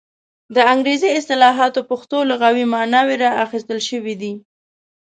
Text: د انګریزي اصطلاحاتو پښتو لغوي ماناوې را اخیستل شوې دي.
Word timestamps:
د 0.55 0.57
انګریزي 0.73 1.09
اصطلاحاتو 1.19 1.87
پښتو 1.89 2.17
لغوي 2.31 2.65
ماناوې 2.73 3.15
را 3.23 3.29
اخیستل 3.45 3.79
شوې 3.89 4.15
دي. 4.21 4.33